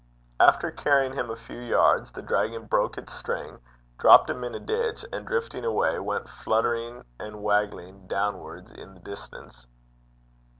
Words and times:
After 0.39 0.71
carrying 0.71 1.13
him 1.13 1.29
a 1.29 1.35
few 1.35 1.59
yards, 1.59 2.09
the 2.09 2.23
dragon 2.23 2.65
broke 2.65 2.97
its 2.97 3.13
string, 3.13 3.59
dropped 3.99 4.31
him 4.31 4.43
in 4.43 4.55
a 4.55 4.59
ditch, 4.59 5.05
and, 5.13 5.27
drifting 5.27 5.63
away, 5.63 5.99
went 5.99 6.27
fluttering 6.27 7.05
and 7.19 7.43
waggling 7.43 8.07
downwards 8.07 8.71
in 8.71 8.95
the 8.95 8.99
distance. 8.99 9.67